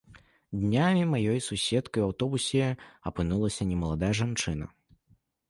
[0.61, 2.65] Днямі маёй суседкай у аўтобусе
[3.11, 4.65] апынулася немаладая жанчына.